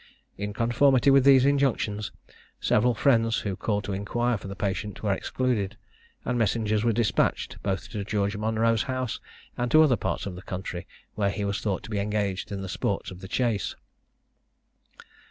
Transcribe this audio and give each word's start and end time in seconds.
In 0.35 0.51
conformity 0.51 1.11
with 1.11 1.25
these 1.25 1.45
injunctions, 1.45 2.11
several 2.59 2.95
friends, 2.95 3.41
who 3.41 3.55
called 3.55 3.83
to 3.83 3.93
inquire 3.93 4.35
for 4.35 4.47
the 4.47 4.55
patient, 4.55 5.03
were 5.03 5.13
excluded, 5.13 5.77
and 6.25 6.39
messengers 6.39 6.83
were 6.83 6.91
despatched, 6.91 7.61
both 7.61 7.87
to 7.89 8.03
George 8.03 8.35
Monro's 8.35 8.81
house 8.89 9.19
and 9.59 9.69
to 9.69 9.83
other 9.83 9.97
parts 9.97 10.25
of 10.25 10.33
the 10.35 10.41
country, 10.41 10.87
where 11.13 11.29
he 11.29 11.45
was 11.45 11.61
thought 11.61 11.83
to 11.83 11.91
be 11.91 11.99
engaged 11.99 12.51
in 12.51 12.61
the 12.63 12.67
sports 12.67 13.11
of 13.11 13.21
the 13.21 13.27
chase. 13.27 13.75